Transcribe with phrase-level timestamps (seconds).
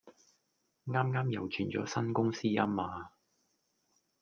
[0.87, 3.11] 啱啱又轉咗新公司呀嘛